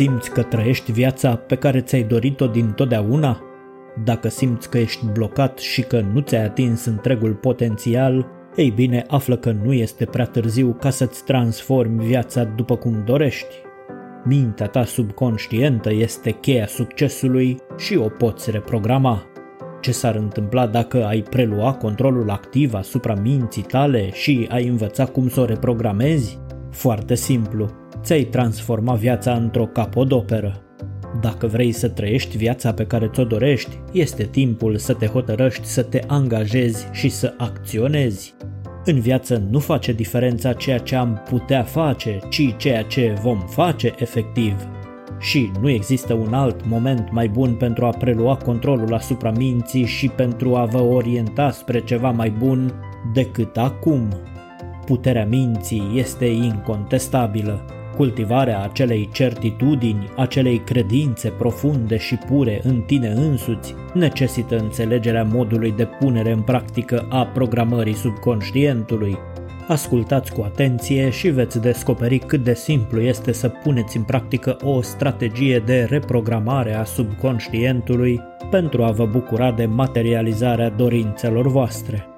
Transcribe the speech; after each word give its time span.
Simți 0.00 0.30
că 0.30 0.42
trăiești 0.42 0.92
viața 0.92 1.36
pe 1.36 1.54
care 1.54 1.80
ți-ai 1.80 2.02
dorit-o 2.02 2.46
din 2.46 2.70
totdeauna? 2.70 3.40
Dacă 4.04 4.28
simți 4.28 4.70
că 4.70 4.78
ești 4.78 5.06
blocat 5.12 5.58
și 5.58 5.82
că 5.82 6.00
nu 6.12 6.20
ți-ai 6.20 6.44
atins 6.44 6.84
întregul 6.84 7.34
potențial, 7.34 8.26
ei 8.56 8.70
bine, 8.70 9.04
află 9.08 9.36
că 9.36 9.52
nu 9.64 9.72
este 9.72 10.04
prea 10.04 10.24
târziu 10.24 10.76
ca 10.80 10.90
să-ți 10.90 11.24
transformi 11.24 12.04
viața 12.04 12.44
după 12.44 12.76
cum 12.76 13.02
dorești. 13.06 13.54
Mintea 14.24 14.66
ta 14.66 14.84
subconștientă 14.84 15.92
este 15.92 16.30
cheia 16.30 16.66
succesului 16.66 17.56
și 17.76 17.96
o 17.96 18.08
poți 18.08 18.50
reprograma. 18.50 19.22
Ce 19.80 19.92
s-ar 19.92 20.14
întâmpla 20.14 20.66
dacă 20.66 21.04
ai 21.04 21.22
prelua 21.22 21.72
controlul 21.72 22.30
activ 22.30 22.74
asupra 22.74 23.14
minții 23.14 23.62
tale 23.62 24.10
și 24.12 24.46
ai 24.50 24.66
învăța 24.66 25.04
cum 25.04 25.28
să 25.28 25.40
o 25.40 25.44
reprogramezi? 25.44 26.38
Foarte 26.70 27.14
simplu, 27.14 27.70
ți-ai 28.02 28.22
transforma 28.22 28.94
viața 28.94 29.32
într-o 29.32 29.66
capodoperă. 29.66 30.62
Dacă 31.20 31.46
vrei 31.46 31.72
să 31.72 31.88
trăiești 31.88 32.36
viața 32.36 32.72
pe 32.72 32.84
care 32.84 33.08
ți-o 33.12 33.24
dorești, 33.24 33.78
este 33.92 34.24
timpul 34.24 34.76
să 34.76 34.92
te 34.92 35.06
hotărăști 35.06 35.66
să 35.66 35.82
te 35.82 36.00
angajezi 36.06 36.86
și 36.92 37.08
să 37.08 37.34
acționezi. 37.36 38.34
În 38.84 39.00
viață 39.00 39.42
nu 39.50 39.58
face 39.58 39.92
diferența 39.92 40.52
ceea 40.52 40.78
ce 40.78 40.96
am 40.96 41.22
putea 41.28 41.62
face, 41.62 42.18
ci 42.30 42.54
ceea 42.56 42.82
ce 42.82 43.14
vom 43.22 43.38
face 43.38 43.94
efectiv. 43.98 44.54
Și 45.18 45.50
nu 45.60 45.68
există 45.68 46.14
un 46.14 46.34
alt 46.34 46.66
moment 46.66 47.10
mai 47.10 47.28
bun 47.28 47.54
pentru 47.54 47.84
a 47.84 47.90
prelua 47.90 48.36
controlul 48.36 48.94
asupra 48.94 49.30
minții 49.30 49.84
și 49.84 50.08
pentru 50.08 50.54
a 50.54 50.64
vă 50.64 50.80
orienta 50.80 51.50
spre 51.50 51.80
ceva 51.80 52.10
mai 52.10 52.30
bun 52.30 52.72
decât 53.14 53.56
acum. 53.56 54.08
Puterea 54.84 55.26
minții 55.26 55.92
este 55.94 56.26
incontestabilă. 56.26 57.64
Cultivarea 58.00 58.62
acelei 58.62 59.08
certitudini, 59.12 60.10
acelei 60.16 60.58
credințe 60.58 61.28
profunde 61.28 61.96
și 61.96 62.14
pure 62.14 62.60
în 62.64 62.80
tine 62.80 63.08
însuți, 63.08 63.74
necesită 63.94 64.58
înțelegerea 64.58 65.24
modului 65.24 65.72
de 65.72 65.88
punere 65.98 66.32
în 66.32 66.40
practică 66.40 67.06
a 67.10 67.26
programării 67.26 67.94
subconștientului. 67.94 69.18
Ascultați 69.68 70.32
cu 70.32 70.42
atenție 70.42 71.10
și 71.10 71.28
veți 71.28 71.60
descoperi 71.60 72.18
cât 72.18 72.44
de 72.44 72.54
simplu 72.54 73.00
este 73.00 73.32
să 73.32 73.48
puneți 73.48 73.96
în 73.96 74.02
practică 74.02 74.56
o 74.62 74.82
strategie 74.82 75.58
de 75.58 75.86
reprogramare 75.90 76.74
a 76.74 76.84
subconștientului 76.84 78.20
pentru 78.50 78.84
a 78.84 78.90
vă 78.90 79.06
bucura 79.06 79.52
de 79.52 79.66
materializarea 79.66 80.70
dorințelor 80.70 81.46
voastre. 81.48 82.09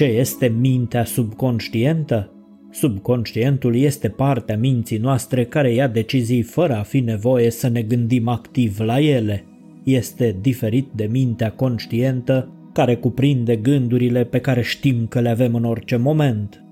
Ce 0.00 0.06
este 0.06 0.54
mintea 0.60 1.04
subconștientă? 1.04 2.32
Subconștientul 2.70 3.76
este 3.76 4.08
partea 4.08 4.56
minții 4.56 4.98
noastre 4.98 5.44
care 5.44 5.72
ia 5.72 5.88
decizii 5.88 6.42
fără 6.42 6.76
a 6.76 6.82
fi 6.82 7.00
nevoie 7.00 7.50
să 7.50 7.68
ne 7.68 7.82
gândim 7.82 8.28
activ 8.28 8.78
la 8.78 9.00
ele. 9.00 9.44
Este 9.84 10.36
diferit 10.40 10.86
de 10.94 11.08
mintea 11.10 11.50
conștientă 11.50 12.48
care 12.72 12.96
cuprinde 12.96 13.56
gândurile 13.56 14.24
pe 14.24 14.38
care 14.38 14.62
știm 14.62 15.06
că 15.06 15.20
le 15.20 15.28
avem 15.28 15.54
în 15.54 15.64
orice 15.64 15.96
moment. 15.96 16.64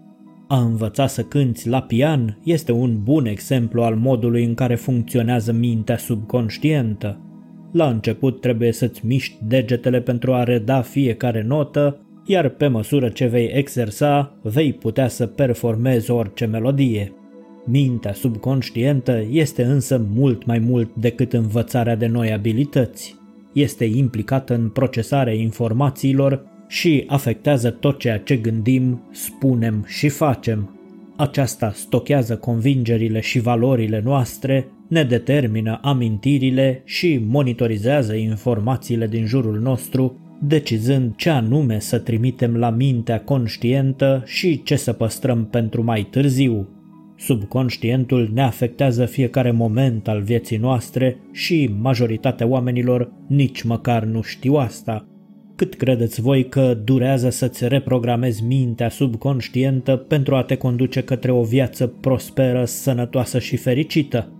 A 0.46 0.60
învăța 0.60 1.06
să 1.06 1.22
cânți 1.22 1.68
la 1.68 1.82
pian 1.82 2.38
este 2.44 2.72
un 2.72 3.02
bun 3.02 3.26
exemplu 3.26 3.82
al 3.82 3.94
modului 3.94 4.44
în 4.44 4.54
care 4.54 4.74
funcționează 4.74 5.52
mintea 5.52 5.96
subconștientă. 5.96 7.20
La 7.72 7.88
început 7.88 8.40
trebuie 8.40 8.72
să-ți 8.72 9.06
miști 9.06 9.36
degetele 9.48 10.00
pentru 10.00 10.34
a 10.34 10.42
reda 10.42 10.80
fiecare 10.80 11.42
notă 11.42 12.02
iar 12.30 12.48
pe 12.48 12.66
măsură 12.66 13.08
ce 13.08 13.26
vei 13.26 13.50
exersa, 13.54 14.36
vei 14.42 14.72
putea 14.72 15.08
să 15.08 15.26
performezi 15.26 16.10
orice 16.10 16.44
melodie. 16.44 17.12
Mintea 17.64 18.12
subconștientă 18.12 19.24
este 19.30 19.62
însă 19.62 20.06
mult 20.14 20.44
mai 20.44 20.58
mult 20.58 20.94
decât 20.94 21.32
învățarea 21.32 21.96
de 21.96 22.06
noi 22.06 22.32
abilități. 22.32 23.16
Este 23.52 23.84
implicată 23.84 24.54
în 24.54 24.68
procesarea 24.68 25.32
informațiilor 25.32 26.44
și 26.66 27.04
afectează 27.06 27.70
tot 27.70 27.98
ceea 27.98 28.18
ce 28.18 28.36
gândim, 28.36 29.02
spunem 29.12 29.84
și 29.86 30.08
facem. 30.08 30.78
Aceasta 31.16 31.72
stochează 31.74 32.36
convingerile 32.36 33.20
și 33.20 33.40
valorile 33.40 34.00
noastre, 34.04 34.68
ne 34.88 35.02
determină 35.02 35.78
amintirile 35.82 36.82
și 36.84 37.20
monitorizează 37.26 38.14
informațiile 38.14 39.06
din 39.06 39.26
jurul 39.26 39.58
nostru 39.58 40.27
decizând 40.40 41.16
ce 41.16 41.30
anume 41.30 41.78
să 41.78 41.98
trimitem 41.98 42.56
la 42.56 42.70
mintea 42.70 43.20
conștientă 43.20 44.22
și 44.26 44.62
ce 44.62 44.76
să 44.76 44.92
păstrăm 44.92 45.46
pentru 45.46 45.84
mai 45.84 46.06
târziu. 46.10 46.68
Subconștientul 47.16 48.30
ne 48.34 48.42
afectează 48.42 49.04
fiecare 49.04 49.50
moment 49.50 50.08
al 50.08 50.22
vieții 50.22 50.56
noastre 50.56 51.16
și 51.32 51.70
majoritatea 51.80 52.46
oamenilor 52.46 53.12
nici 53.28 53.62
măcar 53.62 54.04
nu 54.04 54.22
știu 54.22 54.54
asta. 54.54 55.06
Cât 55.56 55.74
credeți 55.74 56.20
voi 56.20 56.48
că 56.48 56.78
durează 56.84 57.30
să-ți 57.30 57.68
reprogramezi 57.68 58.44
mintea 58.44 58.88
subconștientă 58.88 59.96
pentru 59.96 60.34
a 60.34 60.42
te 60.42 60.56
conduce 60.56 61.00
către 61.00 61.30
o 61.30 61.42
viață 61.42 61.86
prosperă, 61.86 62.64
sănătoasă 62.64 63.38
și 63.38 63.56
fericită? 63.56 64.37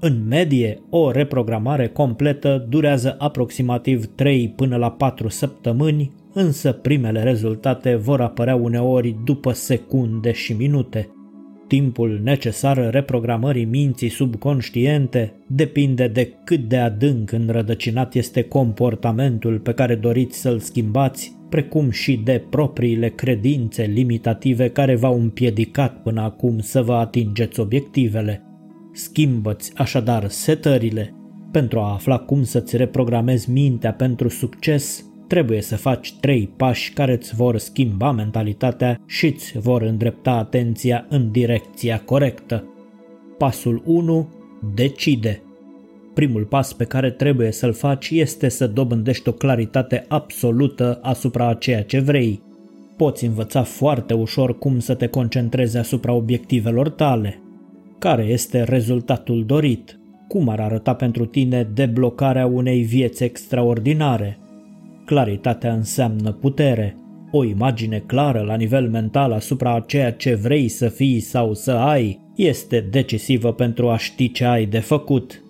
În 0.00 0.26
medie, 0.28 0.82
o 0.90 1.10
reprogramare 1.10 1.88
completă 1.88 2.66
durează 2.68 3.16
aproximativ 3.18 4.06
3 4.14 4.52
până 4.56 4.76
la 4.76 4.90
4 4.90 5.28
săptămâni, 5.28 6.12
însă 6.32 6.72
primele 6.72 7.22
rezultate 7.22 7.94
vor 7.94 8.20
apărea 8.20 8.54
uneori 8.54 9.16
după 9.24 9.52
secunde 9.52 10.32
și 10.32 10.52
minute. 10.52 11.08
Timpul 11.66 12.20
necesar 12.22 12.90
reprogramării 12.90 13.64
minții 13.64 14.08
subconștiente 14.08 15.32
depinde 15.46 16.08
de 16.08 16.32
cât 16.44 16.60
de 16.60 16.76
adânc 16.76 17.32
înrădăcinat 17.32 18.14
este 18.14 18.42
comportamentul 18.42 19.58
pe 19.58 19.72
care 19.72 19.94
doriți 19.94 20.40
să-l 20.40 20.58
schimbați, 20.58 21.36
precum 21.48 21.90
și 21.90 22.20
de 22.24 22.44
propriile 22.50 23.08
credințe 23.08 23.82
limitative 23.82 24.68
care 24.68 24.96
v-au 24.96 25.20
împiedicat 25.20 26.02
până 26.02 26.20
acum 26.20 26.58
să 26.58 26.82
vă 26.82 26.94
atingeți 26.94 27.60
obiectivele. 27.60 28.42
Schimbă-ți 28.98 29.72
așadar 29.76 30.28
setările. 30.28 31.14
Pentru 31.50 31.78
a 31.78 31.92
afla 31.92 32.18
cum 32.18 32.44
să-ți 32.44 32.76
reprogramezi 32.76 33.50
mintea 33.50 33.92
pentru 33.92 34.28
succes, 34.28 35.04
trebuie 35.26 35.60
să 35.62 35.76
faci 35.76 36.14
trei 36.20 36.50
pași 36.56 36.92
care 36.92 37.12
îți 37.12 37.34
vor 37.34 37.58
schimba 37.58 38.12
mentalitatea 38.12 39.00
și 39.06 39.26
îți 39.26 39.58
vor 39.58 39.82
îndrepta 39.82 40.30
atenția 40.30 41.06
în 41.08 41.30
direcția 41.30 42.00
corectă. 42.00 42.64
Pasul 43.38 43.82
1. 43.84 44.28
Decide. 44.74 45.42
Primul 46.14 46.44
pas 46.44 46.72
pe 46.72 46.84
care 46.84 47.10
trebuie 47.10 47.52
să-l 47.52 47.72
faci 47.72 48.10
este 48.10 48.48
să 48.48 48.66
dobândești 48.66 49.28
o 49.28 49.32
claritate 49.32 50.04
absolută 50.08 50.98
asupra 51.02 51.48
a 51.48 51.54
ceea 51.54 51.82
ce 51.82 52.00
vrei. 52.00 52.42
Poți 52.96 53.24
învăța 53.24 53.62
foarte 53.62 54.14
ușor 54.14 54.58
cum 54.58 54.78
să 54.78 54.94
te 54.94 55.06
concentrezi 55.06 55.76
asupra 55.76 56.12
obiectivelor 56.12 56.88
tale, 56.88 57.42
care 57.98 58.22
este 58.22 58.62
rezultatul 58.62 59.44
dorit? 59.46 59.98
Cum 60.28 60.48
ar 60.48 60.60
arăta 60.60 60.94
pentru 60.94 61.26
tine 61.26 61.68
deblocarea 61.74 62.46
unei 62.46 62.82
vieți 62.82 63.24
extraordinare? 63.24 64.38
Claritatea 65.04 65.72
înseamnă 65.72 66.32
putere, 66.32 66.96
o 67.30 67.44
imagine 67.44 67.98
clară 68.06 68.40
la 68.40 68.54
nivel 68.54 68.88
mental 68.88 69.32
asupra 69.32 69.74
a 69.74 69.80
ceea 69.80 70.12
ce 70.12 70.34
vrei 70.34 70.68
să 70.68 70.88
fii 70.88 71.20
sau 71.20 71.54
să 71.54 71.72
ai 71.72 72.20
este 72.36 72.86
decisivă 72.90 73.52
pentru 73.52 73.88
a 73.88 73.96
ști 73.96 74.32
ce 74.32 74.44
ai 74.44 74.66
de 74.66 74.78
făcut. 74.78 75.42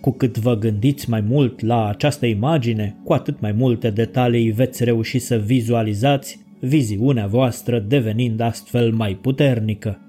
Cu 0.00 0.10
cât 0.10 0.38
vă 0.38 0.56
gândiți 0.56 1.10
mai 1.10 1.20
mult 1.20 1.60
la 1.60 1.88
această 1.88 2.26
imagine, 2.26 2.96
cu 3.04 3.12
atât 3.12 3.40
mai 3.40 3.52
multe 3.52 3.90
detalii 3.90 4.50
veți 4.50 4.84
reuși 4.84 5.18
să 5.18 5.36
vizualizați, 5.36 6.40
viziunea 6.60 7.26
voastră 7.26 7.78
devenind 7.78 8.40
astfel 8.40 8.92
mai 8.92 9.18
puternică. 9.20 10.00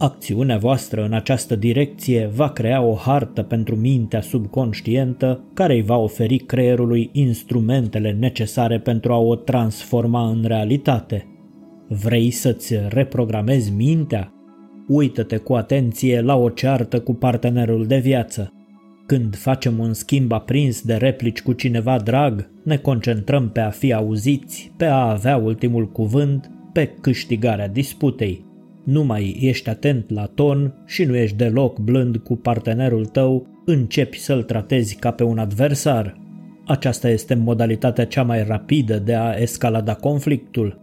Acțiunea 0.00 0.58
voastră 0.58 1.04
în 1.04 1.12
această 1.12 1.56
direcție 1.56 2.30
va 2.34 2.50
crea 2.50 2.82
o 2.82 2.94
hartă 2.94 3.42
pentru 3.42 3.76
mintea 3.76 4.20
subconștientă 4.20 5.44
care 5.54 5.74
îi 5.74 5.82
va 5.82 5.96
oferi 5.96 6.38
creierului 6.38 7.10
instrumentele 7.12 8.12
necesare 8.12 8.78
pentru 8.78 9.12
a 9.12 9.16
o 9.16 9.34
transforma 9.34 10.28
în 10.28 10.44
realitate. 10.46 11.26
Vrei 11.88 12.30
să-ți 12.30 12.74
reprogramezi 12.88 13.72
mintea? 13.72 14.32
Uită-te 14.88 15.36
cu 15.36 15.54
atenție 15.54 16.20
la 16.20 16.36
o 16.36 16.48
ceartă 16.48 17.00
cu 17.00 17.14
partenerul 17.14 17.86
de 17.86 17.98
viață. 17.98 18.52
Când 19.06 19.36
facem 19.36 19.78
un 19.78 19.92
schimb 19.92 20.32
aprins 20.32 20.82
de 20.82 20.94
replici 20.94 21.42
cu 21.42 21.52
cineva 21.52 21.98
drag, 21.98 22.50
ne 22.64 22.76
concentrăm 22.76 23.50
pe 23.50 23.60
a 23.60 23.70
fi 23.70 23.92
auziți, 23.92 24.72
pe 24.76 24.84
a 24.84 25.10
avea 25.10 25.36
ultimul 25.36 25.88
cuvânt, 25.88 26.50
pe 26.72 26.86
câștigarea 27.00 27.68
disputei 27.68 28.46
nu 28.88 29.04
mai 29.04 29.36
ești 29.40 29.68
atent 29.68 30.10
la 30.10 30.24
ton 30.24 30.74
și 30.86 31.04
nu 31.04 31.16
ești 31.16 31.36
deloc 31.36 31.78
blând 31.78 32.16
cu 32.16 32.36
partenerul 32.36 33.06
tău, 33.06 33.46
începi 33.64 34.18
să-l 34.18 34.42
tratezi 34.42 34.96
ca 34.96 35.10
pe 35.10 35.24
un 35.24 35.38
adversar. 35.38 36.18
Aceasta 36.66 37.08
este 37.08 37.34
modalitatea 37.34 38.06
cea 38.06 38.22
mai 38.22 38.44
rapidă 38.44 38.98
de 38.98 39.14
a 39.14 39.32
escalada 39.32 39.94
conflictul. 39.94 40.80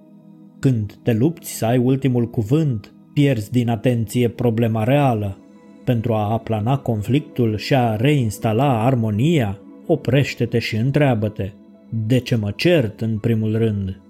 Când 0.59 0.93
te 1.03 1.13
lupți 1.13 1.51
să 1.57 1.65
ai 1.65 1.77
ultimul 1.77 2.29
cuvânt, 2.29 2.93
pierzi 3.13 3.51
din 3.51 3.69
atenție 3.69 4.27
problema 4.27 4.83
reală. 4.83 5.37
Pentru 5.83 6.13
a 6.13 6.31
aplana 6.31 6.77
conflictul 6.77 7.57
și 7.57 7.75
a 7.75 7.95
reinstala 7.95 8.85
armonia, 8.85 9.59
oprește-te 9.87 10.59
și 10.59 10.75
întreabă-te, 10.75 11.51
de 12.07 12.17
ce 12.17 12.35
mă 12.35 12.51
cert 12.55 13.01
în 13.01 13.17
primul 13.17 13.57
rând? 13.57 14.01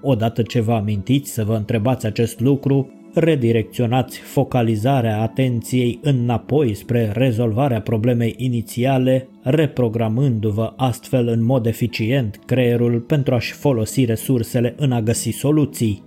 Odată 0.00 0.42
ce 0.42 0.60
vă 0.60 0.72
amintiți 0.72 1.32
să 1.32 1.44
vă 1.44 1.54
întrebați 1.54 2.06
acest 2.06 2.40
lucru, 2.40 3.03
redirecționați 3.14 4.18
focalizarea 4.18 5.20
atenției 5.20 5.98
înapoi 6.02 6.74
spre 6.74 7.10
rezolvarea 7.14 7.80
problemei 7.80 8.34
inițiale, 8.36 9.28
reprogramându-vă 9.42 10.72
astfel 10.76 11.28
în 11.28 11.44
mod 11.44 11.66
eficient 11.66 12.40
creierul 12.46 13.00
pentru 13.00 13.34
a-și 13.34 13.52
folosi 13.52 14.04
resursele 14.04 14.74
în 14.76 14.92
a 14.92 15.00
găsi 15.00 15.30
soluții. 15.30 16.02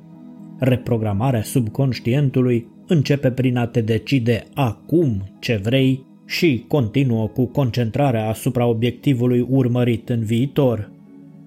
Reprogramarea 0.60 1.44
subconștientului 1.44 2.68
începe 2.88 3.32
prin 3.32 3.58
a 3.58 3.66
te 3.66 3.82
decide 3.82 4.44
acum 4.54 5.24
ce 5.40 5.60
vrei 5.64 6.06
și 6.26 6.66
continuă 6.68 7.28
cu 7.28 7.46
concentrarea 7.46 8.30
asupra 8.30 8.66
obiectivului 8.66 9.46
urmărit 9.50 10.10
în 10.10 10.24
viitor. 10.24 10.92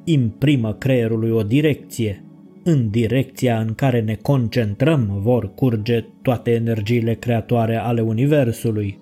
Imprimă 0.04 0.72
creierului 0.72 1.30
o 1.30 1.42
direcție, 1.42 2.24
în 2.62 2.90
direcția 2.90 3.60
în 3.60 3.74
care 3.74 4.00
ne 4.00 4.14
concentrăm 4.14 5.18
vor 5.22 5.54
curge 5.54 6.04
toate 6.22 6.50
energiile 6.50 7.14
creatoare 7.14 7.76
ale 7.76 8.00
Universului. 8.00 8.98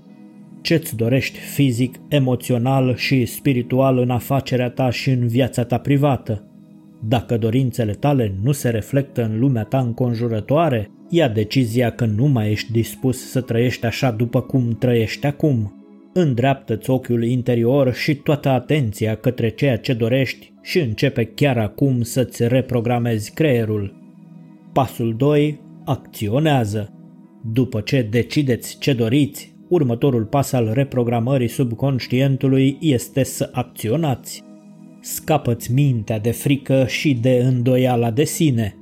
Ce-ți 0.61 0.97
dorești 0.97 1.39
fizic, 1.39 1.95
emoțional 2.09 2.97
și 2.97 3.27
spiritual 3.27 3.99
în 3.99 4.11
afacerea 4.11 4.71
ta 4.71 4.91
și 4.91 5.11
în 5.11 5.27
viața 5.27 5.65
ta 5.65 5.79
privată? 5.79 6.43
Dacă 7.09 7.37
dorințele 7.37 7.93
tale 7.93 8.35
nu 8.43 8.53
se 8.53 8.69
reflectă 8.69 9.25
în 9.25 9.39
lumea 9.39 9.63
ta 9.63 9.79
înconjurătoare, 9.79 10.91
ia 11.09 11.29
decizia 11.29 11.91
că 11.91 12.05
nu 12.05 12.27
mai 12.27 12.51
ești 12.51 12.73
dispus 12.73 13.31
să 13.31 13.41
trăiești 13.41 13.87
așa 13.87 14.11
după 14.11 14.41
cum 14.41 14.77
trăiești 14.79 15.27
acum. 15.27 15.78
Îndreaptă-ți 16.21 16.91
ochiul 16.91 17.25
interior 17.25 17.95
și 17.95 18.15
toată 18.15 18.49
atenția 18.49 19.15
către 19.15 19.49
ceea 19.49 19.79
ce 19.79 19.93
dorești 19.93 20.53
și 20.63 20.79
începe 20.79 21.25
chiar 21.25 21.59
acum 21.59 22.03
să-ți 22.03 22.49
reprogramezi 22.49 23.33
creierul. 23.33 23.95
Pasul 24.73 25.15
2. 25.17 25.61
Acționează. 25.85 26.93
După 27.53 27.81
ce 27.81 28.03
decideți 28.11 28.79
ce 28.79 28.93
doriți, 28.93 29.55
următorul 29.69 30.25
pas 30.25 30.53
al 30.53 30.71
reprogramării 30.73 31.49
subconștientului 31.49 32.79
este 32.81 33.23
să 33.23 33.51
acționați. 33.53 34.45
Scapă-ți 35.01 35.73
mintea 35.73 36.19
de 36.19 36.31
frică 36.31 36.85
și 36.87 37.15
de 37.15 37.43
îndoiala 37.45 38.11
de 38.11 38.25
sine. 38.25 38.77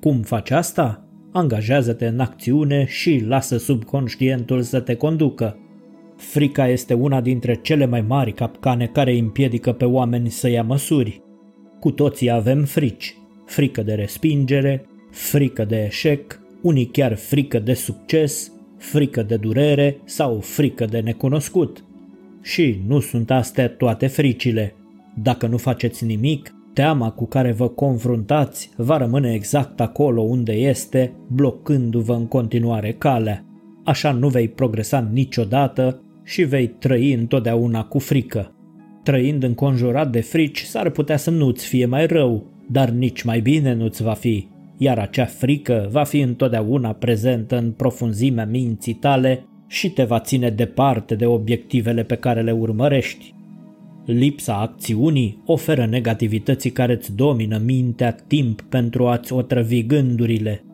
Cum 0.00 0.20
faci 0.20 0.50
asta? 0.50 1.08
Angajează-te 1.32 2.06
în 2.06 2.20
acțiune 2.20 2.84
și 2.86 3.24
lasă 3.26 3.56
subconștientul 3.56 4.62
să 4.62 4.80
te 4.80 4.94
conducă. 4.94 5.56
Frica 6.18 6.68
este 6.68 6.94
una 6.94 7.20
dintre 7.20 7.54
cele 7.54 7.86
mai 7.86 8.00
mari 8.00 8.32
capcane 8.32 8.86
care 8.86 9.18
împiedică 9.18 9.72
pe 9.72 9.84
oameni 9.84 10.30
să 10.30 10.48
ia 10.48 10.62
măsuri. 10.62 11.22
Cu 11.80 11.90
toții 11.90 12.30
avem 12.30 12.64
frici. 12.64 13.16
Frică 13.46 13.82
de 13.82 13.94
respingere, 13.94 14.86
frică 15.10 15.64
de 15.64 15.84
eșec, 15.84 16.40
unii 16.62 16.86
chiar 16.86 17.14
frică 17.14 17.58
de 17.58 17.74
succes, 17.74 18.52
frică 18.76 19.22
de 19.22 19.36
durere 19.36 20.00
sau 20.04 20.40
frică 20.40 20.84
de 20.84 21.00
necunoscut. 21.00 21.84
Și 22.42 22.80
nu 22.86 23.00
sunt 23.00 23.30
astea 23.30 23.68
toate 23.68 24.06
fricile. 24.06 24.74
Dacă 25.22 25.46
nu 25.46 25.56
faceți 25.56 26.04
nimic, 26.04 26.54
teama 26.72 27.10
cu 27.10 27.26
care 27.26 27.52
vă 27.52 27.68
confruntați 27.68 28.70
va 28.76 28.96
rămâne 28.96 29.32
exact 29.32 29.80
acolo 29.80 30.22
unde 30.22 30.52
este, 30.52 31.12
blocându-vă 31.28 32.14
în 32.14 32.26
continuare 32.26 32.92
calea. 32.92 33.44
Așa 33.84 34.12
nu 34.12 34.28
vei 34.28 34.48
progresa 34.48 35.08
niciodată 35.12 36.02
și 36.28 36.42
vei 36.42 36.66
trăi 36.66 37.12
întotdeauna 37.12 37.84
cu 37.84 37.98
frică. 37.98 38.52
Trăind 39.02 39.42
înconjurat 39.42 40.10
de 40.10 40.20
frici, 40.20 40.62
s-ar 40.62 40.90
putea 40.90 41.16
să 41.16 41.30
nu-ți 41.30 41.66
fie 41.66 41.86
mai 41.86 42.06
rău, 42.06 42.46
dar 42.70 42.90
nici 42.90 43.22
mai 43.22 43.40
bine 43.40 43.74
nu-ți 43.74 44.02
va 44.02 44.12
fi, 44.12 44.48
iar 44.76 44.98
acea 44.98 45.24
frică 45.24 45.88
va 45.90 46.04
fi 46.04 46.20
întotdeauna 46.20 46.92
prezentă 46.92 47.58
în 47.58 47.70
profunzimea 47.70 48.46
minții 48.46 48.94
tale 48.94 49.46
și 49.66 49.90
te 49.90 50.04
va 50.04 50.20
ține 50.20 50.50
departe 50.50 51.14
de 51.14 51.26
obiectivele 51.26 52.02
pe 52.02 52.14
care 52.14 52.42
le 52.42 52.52
urmărești. 52.52 53.34
Lipsa 54.04 54.60
acțiunii 54.60 55.42
oferă 55.46 55.86
negativității 55.86 56.70
care 56.70 56.92
îți 56.92 57.16
domină 57.16 57.60
mintea 57.64 58.12
timp 58.12 58.62
pentru 58.62 59.06
a-ți 59.06 59.32
otrăvi 59.32 59.86
gândurile. 59.86 60.64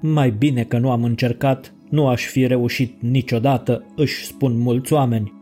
Mai 0.00 0.30
bine 0.30 0.62
că 0.62 0.78
nu 0.78 0.90
am 0.90 1.04
încercat 1.04 1.74
nu 1.90 2.06
aș 2.06 2.26
fi 2.26 2.46
reușit 2.46 3.02
niciodată, 3.02 3.86
își 3.96 4.24
spun 4.24 4.58
mulți 4.58 4.92
oameni. 4.92 5.32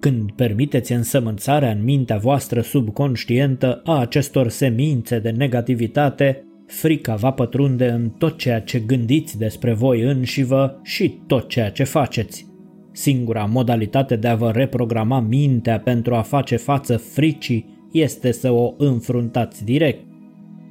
Când 0.00 0.32
permiteți 0.32 0.92
însămânțarea 0.92 1.70
în 1.70 1.84
mintea 1.84 2.16
voastră 2.16 2.60
subconștientă 2.60 3.80
a 3.84 3.98
acestor 3.98 4.48
semințe 4.48 5.18
de 5.18 5.30
negativitate, 5.30 6.44
frica 6.66 7.14
va 7.14 7.30
pătrunde 7.30 7.88
în 7.88 8.08
tot 8.08 8.38
ceea 8.38 8.60
ce 8.60 8.78
gândiți 8.78 9.38
despre 9.38 9.72
voi 9.72 10.00
înșivă 10.00 10.80
și 10.82 11.20
tot 11.26 11.48
ceea 11.48 11.70
ce 11.70 11.84
faceți. 11.84 12.46
Singura 12.92 13.44
modalitate 13.44 14.16
de 14.16 14.28
a 14.28 14.34
vă 14.34 14.50
reprograma 14.50 15.20
mintea 15.20 15.80
pentru 15.80 16.14
a 16.14 16.22
face 16.22 16.56
față 16.56 16.96
fricii 16.96 17.88
este 17.92 18.32
să 18.32 18.50
o 18.50 18.74
înfruntați 18.78 19.64
direct. 19.64 20.04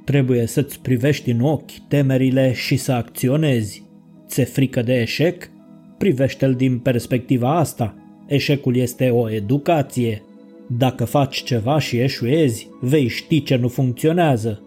Trebuie 0.06 0.46
să-ți 0.46 0.82
privești 0.82 1.32
în 1.32 1.42
ochi 1.42 1.88
temerile 1.88 2.54
și 2.54 2.78
să 2.78 2.92
acționezi. 2.92 3.91
Ți-e 4.32 4.44
frică 4.44 4.82
de 4.82 4.94
eșec? 4.94 5.50
Privește-l 5.98 6.54
din 6.54 6.80
perspectiva 6.80 7.56
asta. 7.56 7.96
Eșecul 8.28 8.76
este 8.76 9.10
o 9.10 9.32
educație. 9.32 10.24
Dacă 10.78 11.06
faci 11.06 11.44
ceva 11.44 11.80
și 11.80 11.98
eșuezi, 11.98 12.68
vei 12.82 13.08
ști 13.08 13.44
ce 13.44 13.56
nu 13.56 13.68
funcționează. 13.68 14.62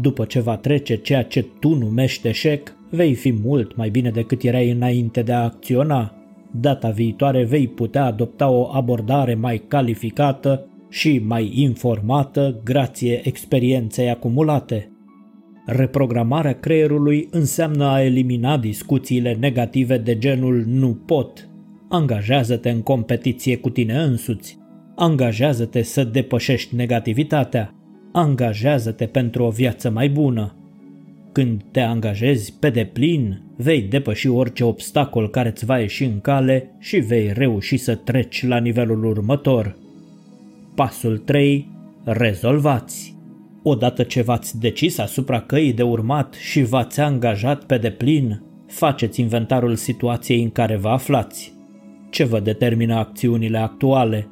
După 0.00 0.24
ce 0.24 0.40
va 0.40 0.56
trece 0.56 0.96
ceea 0.96 1.22
ce 1.22 1.46
tu 1.60 1.74
numești 1.74 2.28
eșec, 2.28 2.76
vei 2.90 3.14
fi 3.14 3.32
mult 3.32 3.76
mai 3.76 3.90
bine 3.90 4.10
decât 4.10 4.42
erai 4.42 4.70
înainte 4.70 5.22
de 5.22 5.32
a 5.32 5.42
acționa. 5.42 6.14
Data 6.60 6.90
viitoare 6.90 7.44
vei 7.44 7.68
putea 7.68 8.04
adopta 8.04 8.48
o 8.48 8.68
abordare 8.72 9.34
mai 9.34 9.62
calificată 9.68 10.66
și 10.90 11.22
mai 11.26 11.52
informată 11.54 12.60
grație 12.64 13.20
experienței 13.24 14.10
acumulate. 14.10 14.93
Reprogramarea 15.66 16.54
creierului 16.60 17.28
înseamnă 17.30 17.84
a 17.84 18.02
elimina 18.02 18.58
discuțiile 18.58 19.36
negative 19.40 19.98
de 19.98 20.18
genul 20.18 20.64
nu 20.66 20.94
pot. 21.06 21.48
Angajează-te 21.88 22.70
în 22.70 22.82
competiție 22.82 23.56
cu 23.56 23.70
tine 23.70 23.98
însuți. 23.98 24.58
Angajează-te 24.96 25.82
să 25.82 26.04
depășești 26.04 26.74
negativitatea. 26.74 27.74
Angajează-te 28.12 29.06
pentru 29.06 29.44
o 29.44 29.50
viață 29.50 29.90
mai 29.90 30.08
bună. 30.08 30.56
Când 31.32 31.62
te 31.70 31.80
angajezi 31.80 32.52
pe 32.60 32.70
deplin, 32.70 33.42
vei 33.56 33.82
depăși 33.82 34.28
orice 34.28 34.64
obstacol 34.64 35.30
care 35.30 35.48
îți 35.48 35.64
va 35.64 35.78
ieși 35.78 36.04
în 36.04 36.20
cale 36.20 36.70
și 36.78 36.96
vei 36.96 37.32
reuși 37.32 37.76
să 37.76 37.94
treci 37.94 38.46
la 38.46 38.58
nivelul 38.58 39.04
următor. 39.04 39.76
Pasul 40.74 41.18
3. 41.18 41.68
Rezolvați. 42.04 43.13
Odată 43.66 44.02
ce 44.02 44.22
v-ați 44.22 44.60
decis 44.60 44.98
asupra 44.98 45.40
căii 45.40 45.72
de 45.72 45.82
urmat 45.82 46.34
și 46.34 46.62
v-ați 46.62 47.00
angajat 47.00 47.64
pe 47.64 47.78
deplin, 47.78 48.42
faceți 48.66 49.20
inventarul 49.20 49.74
situației 49.74 50.42
în 50.42 50.50
care 50.50 50.76
vă 50.76 50.88
aflați. 50.88 51.54
Ce 52.10 52.24
vă 52.24 52.40
determină 52.40 52.94
acțiunile 52.94 53.58
actuale? 53.58 54.28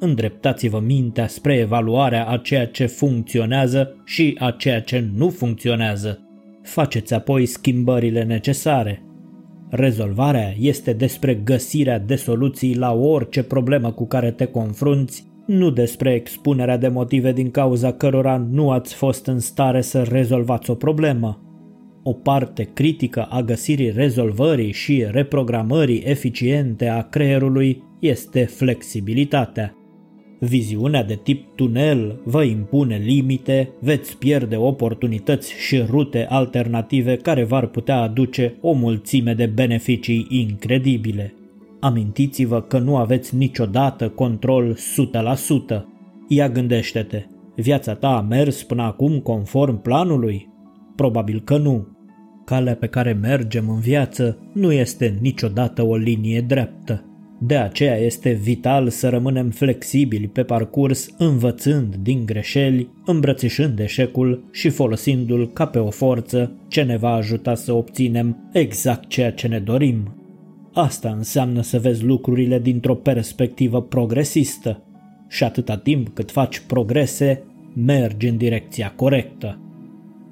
Îndreptați-vă 0.00 0.80
mintea 0.80 1.26
spre 1.26 1.54
evaluarea 1.54 2.26
a 2.26 2.36
ceea 2.36 2.66
ce 2.66 2.86
funcționează 2.86 4.02
și 4.04 4.36
a 4.38 4.50
ceea 4.50 4.80
ce 4.80 5.08
nu 5.16 5.28
funcționează. 5.28 6.18
Faceți 6.62 7.14
apoi 7.14 7.46
schimbările 7.46 8.22
necesare. 8.22 9.02
Rezolvarea 9.70 10.54
este 10.58 10.92
despre 10.92 11.34
găsirea 11.34 11.98
de 11.98 12.14
soluții 12.14 12.76
la 12.76 12.92
orice 12.92 13.42
problemă 13.42 13.92
cu 13.92 14.06
care 14.06 14.30
te 14.30 14.44
confrunți 14.44 15.32
nu 15.46 15.70
despre 15.70 16.14
expunerea 16.14 16.76
de 16.76 16.88
motive 16.88 17.32
din 17.32 17.50
cauza 17.50 17.92
cărora 17.92 18.46
nu 18.50 18.70
ați 18.70 18.94
fost 18.94 19.26
în 19.26 19.38
stare 19.38 19.80
să 19.80 20.02
rezolvați 20.02 20.70
o 20.70 20.74
problemă. 20.74 21.38
O 22.02 22.12
parte 22.12 22.68
critică 22.74 23.22
a 23.30 23.40
găsirii 23.40 23.90
rezolvării 23.90 24.72
și 24.72 25.06
reprogramării 25.10 26.02
eficiente 26.04 26.88
a 26.88 27.02
creierului 27.02 27.82
este 28.00 28.44
flexibilitatea. 28.44 29.74
Viziunea 30.38 31.04
de 31.04 31.20
tip 31.22 31.56
tunel 31.56 32.20
vă 32.24 32.42
impune 32.42 32.96
limite, 32.96 33.70
veți 33.80 34.18
pierde 34.18 34.56
oportunități 34.56 35.52
și 35.52 35.78
rute 35.88 36.26
alternative 36.28 37.16
care 37.16 37.44
v-ar 37.44 37.66
putea 37.66 38.00
aduce 38.00 38.54
o 38.60 38.72
mulțime 38.72 39.34
de 39.34 39.46
beneficii 39.46 40.26
incredibile. 40.28 41.34
Amintiți-vă 41.84 42.60
că 42.60 42.78
nu 42.78 42.96
aveți 42.96 43.36
niciodată 43.36 44.08
control 44.08 44.76
100%. 44.76 45.82
Ia 46.28 46.48
gândește-te, 46.48 47.24
viața 47.56 47.94
ta 47.94 48.08
a 48.08 48.20
mers 48.20 48.62
până 48.62 48.82
acum 48.82 49.20
conform 49.20 49.82
planului? 49.82 50.48
Probabil 50.96 51.40
că 51.44 51.56
nu. 51.56 51.86
Calea 52.44 52.74
pe 52.74 52.86
care 52.86 53.12
mergem 53.12 53.68
în 53.68 53.80
viață 53.80 54.38
nu 54.52 54.72
este 54.72 55.18
niciodată 55.20 55.86
o 55.86 55.96
linie 55.96 56.40
dreaptă. 56.40 57.04
De 57.40 57.56
aceea 57.56 57.96
este 57.96 58.32
vital 58.32 58.88
să 58.88 59.08
rămânem 59.08 59.50
flexibili 59.50 60.28
pe 60.28 60.42
parcurs, 60.42 61.08
învățând 61.18 61.94
din 61.96 62.26
greșeli, 62.26 62.90
îmbrățișând 63.04 63.78
eșecul 63.78 64.48
și 64.52 64.68
folosindu-l 64.68 65.50
ca 65.52 65.66
pe 65.66 65.78
o 65.78 65.90
forță 65.90 66.52
ce 66.68 66.82
ne 66.82 66.96
va 66.96 67.12
ajuta 67.12 67.54
să 67.54 67.72
obținem 67.72 68.50
exact 68.52 69.08
ceea 69.08 69.32
ce 69.32 69.48
ne 69.48 69.58
dorim. 69.58 70.23
Asta 70.74 71.08
înseamnă 71.08 71.62
să 71.62 71.78
vezi 71.78 72.04
lucrurile 72.04 72.58
dintr-o 72.58 72.94
perspectivă 72.94 73.82
progresistă 73.82 74.82
și 75.28 75.44
atâta 75.44 75.76
timp 75.76 76.08
cât 76.08 76.30
faci 76.30 76.60
progrese, 76.66 77.42
mergi 77.74 78.28
în 78.28 78.36
direcția 78.36 78.92
corectă. 78.96 79.58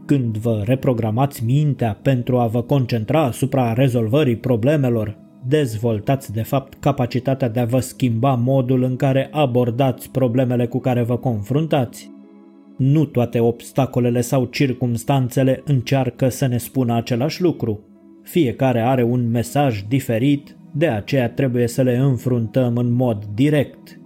Când 0.06 0.36
vă 0.36 0.62
reprogramați 0.64 1.44
mintea 1.44 1.98
pentru 2.02 2.38
a 2.38 2.46
vă 2.46 2.62
concentra 2.62 3.22
asupra 3.22 3.72
rezolvării 3.72 4.36
problemelor, 4.36 5.18
dezvoltați 5.48 6.32
de 6.32 6.42
fapt 6.42 6.74
capacitatea 6.80 7.48
de 7.48 7.60
a 7.60 7.64
vă 7.64 7.80
schimba 7.80 8.34
modul 8.34 8.82
în 8.82 8.96
care 8.96 9.28
abordați 9.32 10.10
problemele 10.10 10.66
cu 10.66 10.78
care 10.78 11.02
vă 11.02 11.16
confruntați. 11.16 12.10
Nu 12.76 13.04
toate 13.04 13.40
obstacolele 13.40 14.20
sau 14.20 14.44
circumstanțele 14.44 15.62
încearcă 15.64 16.28
să 16.28 16.46
ne 16.46 16.58
spună 16.58 16.94
același 16.94 17.42
lucru. 17.42 17.80
Fiecare 18.22 18.80
are 18.80 19.02
un 19.02 19.30
mesaj 19.30 19.82
diferit, 19.88 20.56
de 20.74 20.86
aceea 20.86 21.30
trebuie 21.30 21.66
să 21.66 21.82
le 21.82 21.96
înfruntăm 21.96 22.76
în 22.76 22.92
mod 22.92 23.24
direct. 23.34 24.00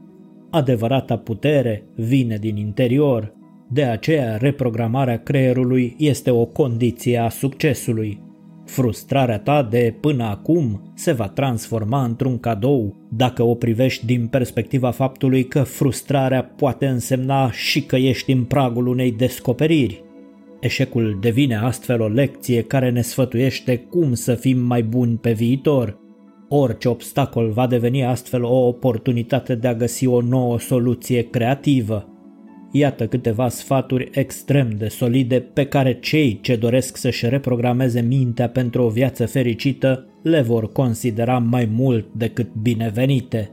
Adevărata 0.50 1.16
putere 1.16 1.85
vine 1.94 2.37
din 2.37 2.56
interior, 2.56 3.35
de 3.68 3.85
aceea 3.85 4.37
reprogramarea 4.37 5.23
creierului 5.23 5.94
este 5.99 6.30
o 6.30 6.44
condiție 6.44 7.18
a 7.18 7.28
succesului. 7.28 8.25
Frustrarea 8.64 9.38
ta 9.38 9.62
de 9.62 9.94
până 10.00 10.25
acum 10.25 10.92
se 10.94 11.12
va 11.12 11.28
transforma 11.28 12.04
într-un 12.04 12.38
cadou 12.38 12.94
dacă 13.11 13.42
o 13.42 13.54
privești 13.54 14.06
din 14.06 14.26
perspectiva 14.26 14.90
faptului 14.90 15.44
că 15.44 15.62
frustrarea 15.62 16.44
poate 16.44 16.87
însemna 16.87 17.50
și 17.50 17.82
că 17.82 17.96
ești 17.96 18.32
în 18.32 18.44
pragul 18.44 18.87
unei 18.87 19.12
descoperiri. 19.12 20.04
Eșecul 20.66 21.18
devine 21.20 21.56
astfel 21.56 22.00
o 22.00 22.08
lecție 22.08 22.62
care 22.62 22.90
ne 22.90 23.00
sfătuiește 23.00 23.76
cum 23.76 24.14
să 24.14 24.35
fim 24.35 24.58
mai 24.58 24.82
buni 24.82 25.16
pe 25.16 25.32
viitor. 25.32 25.99
Orice 26.49 26.88
obstacol 26.88 27.50
va 27.50 27.66
deveni 27.66 28.04
astfel 28.04 28.44
o 28.44 28.66
oportunitate 28.66 29.54
de 29.54 29.68
a 29.68 29.75
găsi 29.75 30.06
o 30.06 30.20
nouă 30.20 30.58
soluție 30.58 31.23
creativă. 31.23 32.08
Iată 32.73 33.06
câteva 33.06 33.49
sfaturi 33.49 34.08
extrem 34.12 34.70
de 34.78 34.88
solide 34.88 35.40
pe 35.40 35.66
care 35.66 35.99
cei 36.00 36.38
ce 36.42 36.56
doresc 36.56 36.96
să-și 36.96 37.28
reprogrameze 37.28 38.00
mintea 38.00 38.49
pentru 38.49 38.82
o 38.82 38.88
viață 38.88 39.26
fericită 39.26 40.06
le 40.23 40.40
vor 40.40 40.73
considera 40.73 41.38
mai 41.38 41.68
mult 41.73 42.06
decât 42.12 42.54
binevenite. 42.62 43.50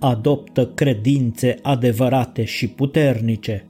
Adoptă 0.00 0.66
credințe 0.66 1.54
adevărate 1.62 2.44
și 2.44 2.68
puternice. 2.68 3.67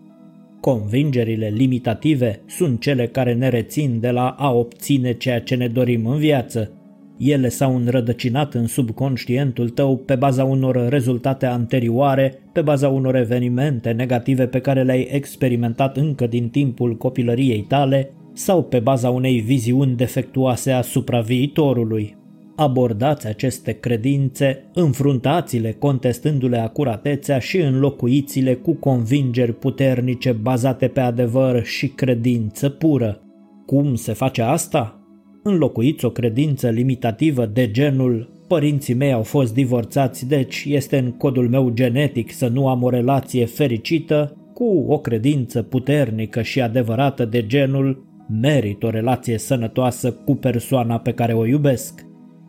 Convingerile 0.61 1.49
limitative 1.49 2.41
sunt 2.47 2.81
cele 2.81 3.07
care 3.07 3.35
ne 3.35 3.49
rețin 3.49 4.01
de 4.01 4.11
la 4.11 4.29
a 4.29 4.53
obține 4.53 5.13
ceea 5.13 5.41
ce 5.41 5.55
ne 5.55 5.69
dorim 5.69 6.07
în 6.07 6.19
viață. 6.19 6.71
Ele 7.19 7.49
s-au 7.49 7.77
înrădăcinat 7.77 8.55
în 8.55 8.67
subconștientul 8.67 9.69
tău 9.69 9.97
pe 9.97 10.15
baza 10.15 10.45
unor 10.45 10.89
rezultate 10.89 11.47
anterioare, 11.47 12.39
pe 12.53 12.61
baza 12.61 12.89
unor 12.89 13.17
evenimente 13.17 13.91
negative 13.91 14.47
pe 14.47 14.61
care 14.61 14.83
le-ai 14.83 15.09
experimentat 15.11 15.97
încă 15.97 16.27
din 16.27 16.49
timpul 16.49 16.97
copilăriei 16.97 17.61
tale 17.61 18.11
sau 18.33 18.63
pe 18.63 18.79
baza 18.79 19.11
unei 19.11 19.41
viziuni 19.41 19.97
defectuoase 19.97 20.71
asupra 20.71 21.21
viitorului 21.21 22.17
abordați 22.59 23.27
aceste 23.27 23.73
credințe, 23.73 24.65
înfruntați-le 24.75 25.73
contestându-le 25.73 26.59
acuratețea 26.59 27.39
și 27.39 27.59
înlocuiți-le 27.59 28.55
cu 28.55 28.75
convingeri 28.75 29.53
puternice 29.55 30.33
bazate 30.33 30.89
pe 30.89 31.01
adevăr 31.01 31.65
și 31.65 31.89
credință 31.89 32.69
pură. 32.69 33.21
Cum 33.67 33.95
se 33.95 34.13
face 34.13 34.43
asta? 34.43 35.03
Înlocuiți 35.43 36.05
o 36.05 36.11
credință 36.11 36.69
limitativă 36.69 37.47
de 37.47 37.71
genul 37.71 38.37
Părinții 38.49 38.95
mei 38.95 39.13
au 39.13 39.23
fost 39.23 39.55
divorțați, 39.55 40.29
deci 40.29 40.65
este 40.69 40.99
în 40.99 41.13
codul 41.13 41.49
meu 41.49 41.71
genetic 41.71 42.33
să 42.33 42.49
nu 42.49 42.69
am 42.69 42.83
o 42.83 42.89
relație 42.89 43.45
fericită, 43.45 44.37
cu 44.55 44.85
o 44.89 44.99
credință 44.99 45.63
puternică 45.63 46.43
și 46.43 46.61
adevărată 46.61 47.25
de 47.25 47.47
genul 47.47 48.07
merit 48.41 48.83
o 48.83 48.91
relație 48.91 49.39
sănătoasă 49.39 50.13
cu 50.13 50.35
persoana 50.35 50.99
pe 50.99 51.13
care 51.13 51.33
o 51.33 51.47
iubesc. 51.47 52.08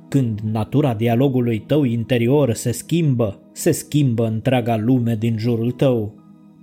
Când 0.10 0.40
natura 0.52 0.94
dialogului 0.94 1.60
tău 1.60 1.84
interior 1.84 2.54
se 2.54 2.72
schimbă, 2.72 3.40
se 3.52 3.72
schimbă 3.72 4.28
întreaga 4.28 4.78
lume 4.78 5.16
din 5.16 5.38
jurul 5.38 5.72
tău. 5.72 6.14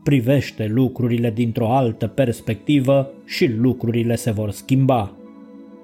Privește 0.02 0.66
lucrurile 0.66 1.30
dintr-o 1.30 1.70
altă 1.72 2.06
perspectivă 2.06 3.10
și 3.26 3.46
lucrurile 3.46 4.14
se 4.14 4.30
vor 4.30 4.50
schimba. 4.50 5.16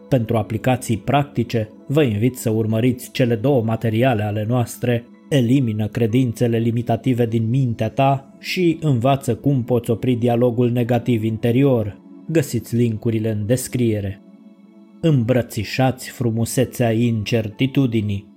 Pentru 0.09 0.37
aplicații 0.37 0.97
practice, 0.97 1.69
vă 1.87 2.02
invit 2.02 2.37
să 2.37 2.50
urmăriți 2.50 3.11
cele 3.11 3.35
două 3.35 3.62
materiale 3.62 4.23
ale 4.23 4.45
noastre, 4.49 5.04
elimină 5.28 5.87
credințele 5.87 6.59
limitative 6.59 7.26
din 7.26 7.49
mintea 7.49 7.88
ta 7.88 8.37
și 8.38 8.78
învață 8.81 9.35
cum 9.35 9.64
poți 9.64 9.90
opri 9.90 10.14
dialogul 10.14 10.71
negativ 10.71 11.25
interior. 11.25 12.00
Găsiți 12.28 12.76
linkurile 12.76 13.31
în 13.31 13.47
descriere 13.47 14.22
îmbrățișați 15.04 16.11
frumusețea 16.11 16.92
incertitudinii. 16.92 18.30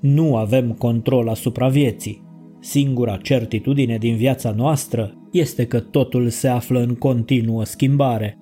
Nu 0.00 0.36
avem 0.36 0.72
control 0.72 1.28
asupra 1.28 1.68
vieții. 1.68 2.22
Singura 2.60 3.16
certitudine 3.16 3.98
din 3.98 4.16
viața 4.16 4.50
noastră 4.50 5.14
este 5.32 5.66
că 5.66 5.80
totul 5.80 6.28
se 6.28 6.48
află 6.48 6.80
în 6.80 6.94
continuă 6.94 7.64
schimbare. 7.64 8.38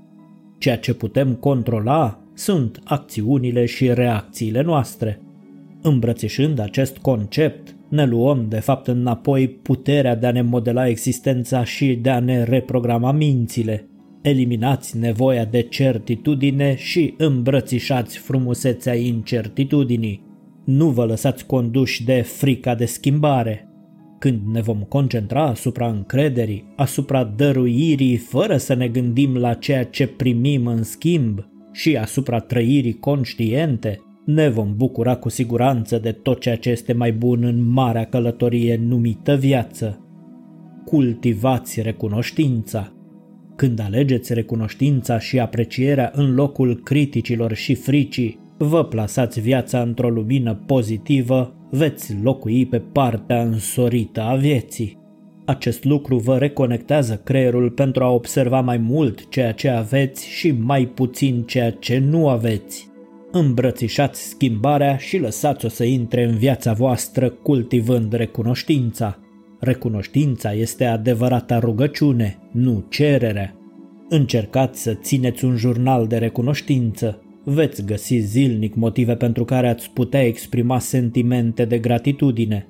Ceea 0.58 0.78
ce 0.78 0.94
putem 0.94 1.34
controla 1.34 2.22
sunt 2.34 2.80
acțiunile 2.84 3.64
și 3.64 3.94
reacțiile 3.94 4.62
noastre. 4.62 5.20
Îmbrățișând 5.82 6.58
acest 6.58 6.98
concept, 6.98 7.76
ne 7.88 8.06
luăm 8.06 8.46
de 8.48 8.60
fapt 8.60 8.86
înapoi 8.86 9.48
puterea 9.48 10.16
de 10.16 10.26
a 10.26 10.32
ne 10.32 10.42
modela 10.42 10.88
existența 10.88 11.64
și 11.64 11.94
de 11.94 12.10
a 12.10 12.20
ne 12.20 12.44
reprograma 12.44 13.12
mințile. 13.12 13.88
Eliminați 14.22 14.98
nevoia 14.98 15.44
de 15.44 15.60
certitudine 15.60 16.76
și 16.76 17.14
îmbrățișați 17.16 18.18
frumusețea 18.18 18.94
incertitudinii. 18.94 20.26
Nu 20.64 20.88
vă 20.88 21.04
lăsați 21.04 21.46
conduși 21.46 22.04
de 22.04 22.20
frica 22.20 22.74
de 22.74 22.84
schimbare. 22.84 23.68
Când 24.18 24.40
ne 24.52 24.60
vom 24.60 24.80
concentra 24.88 25.42
asupra 25.46 25.88
încrederii, 25.88 26.72
asupra 26.76 27.24
dăruirii 27.24 28.16
fără 28.16 28.56
să 28.56 28.74
ne 28.74 28.88
gândim 28.88 29.36
la 29.36 29.54
ceea 29.54 29.84
ce 29.84 30.06
primim 30.06 30.66
în 30.66 30.82
schimb 30.82 31.48
și 31.72 31.96
asupra 31.96 32.38
trăirii 32.38 32.98
conștiente, 32.98 33.98
ne 34.24 34.48
vom 34.48 34.76
bucura 34.76 35.16
cu 35.16 35.28
siguranță 35.28 35.98
de 35.98 36.12
tot 36.12 36.40
ceea 36.40 36.56
ce 36.56 36.70
este 36.70 36.92
mai 36.92 37.12
bun 37.12 37.44
în 37.44 37.70
marea 37.70 38.04
călătorie 38.04 38.80
numită 38.86 39.36
viață. 39.36 40.02
Cultivați 40.84 41.80
recunoștința, 41.80 42.92
când 43.58 43.80
alegeți 43.80 44.34
recunoștința 44.34 45.18
și 45.18 45.38
aprecierea 45.38 46.10
în 46.14 46.34
locul 46.34 46.80
criticilor 46.84 47.54
și 47.54 47.74
fricii, 47.74 48.38
vă 48.58 48.84
plasați 48.84 49.40
viața 49.40 49.80
într-o 49.80 50.08
lumină 50.10 50.54
pozitivă, 50.66 51.54
veți 51.70 52.16
locui 52.22 52.66
pe 52.66 52.78
partea 52.78 53.42
însorită 53.42 54.22
a 54.22 54.34
vieții. 54.34 54.98
Acest 55.44 55.84
lucru 55.84 56.16
vă 56.16 56.38
reconectează 56.38 57.20
creierul 57.24 57.70
pentru 57.70 58.04
a 58.04 58.10
observa 58.10 58.60
mai 58.60 58.76
mult 58.76 59.28
ceea 59.28 59.52
ce 59.52 59.68
aveți 59.68 60.28
și 60.28 60.50
mai 60.50 60.86
puțin 60.86 61.42
ceea 61.42 61.70
ce 61.70 61.98
nu 61.98 62.28
aveți. 62.28 62.88
Îmbrățișați 63.32 64.28
schimbarea 64.28 64.96
și 64.96 65.18
lăsați-o 65.18 65.68
să 65.68 65.84
intre 65.84 66.24
în 66.24 66.36
viața 66.36 66.72
voastră 66.72 67.30
cultivând 67.30 68.12
recunoștința. 68.12 69.18
Recunoștința 69.60 70.52
este 70.52 70.84
adevărata 70.84 71.58
rugăciune, 71.58 72.38
nu 72.52 72.84
cerere. 72.88 73.54
Încercați 74.08 74.82
să 74.82 74.94
țineți 74.94 75.44
un 75.44 75.56
jurnal 75.56 76.06
de 76.06 76.16
recunoștință. 76.18 77.22
Veți 77.44 77.84
găsi 77.84 78.18
zilnic 78.18 78.74
motive 78.74 79.14
pentru 79.14 79.44
care 79.44 79.68
ați 79.68 79.90
putea 79.90 80.26
exprima 80.26 80.78
sentimente 80.78 81.64
de 81.64 81.78
gratitudine. 81.78 82.66